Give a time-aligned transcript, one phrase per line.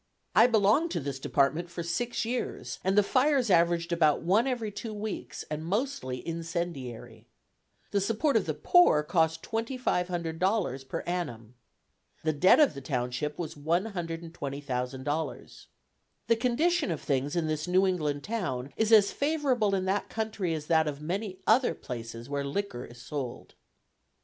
[0.35, 4.71] I belonged to this department for six years, and the fires averaged about one every
[4.71, 7.27] two weeks, and mostly incendiary.
[7.91, 11.53] The support of the poor cost $2,500.00 per annum.
[12.23, 15.65] The debt of the township was $120,000.00.
[16.25, 20.55] The condition of things in this New England town is as favorable in that country
[20.55, 23.53] as that of many other places where liquor is sold.